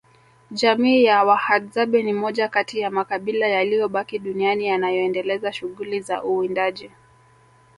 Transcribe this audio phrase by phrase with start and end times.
[0.51, 6.91] Jamii ya Wahadzabe ni moja kati ya makabila yaliyobaki duniani yanayoendeleza shughuli za uwindaji